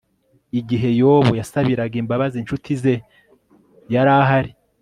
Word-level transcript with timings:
igihe 0.59 0.89
yobu 1.01 1.31
yasabiraga 1.39 1.95
imbabazi 2.01 2.35
incuti 2.39 2.71
ze 2.81 2.93
yarahari 3.93 4.51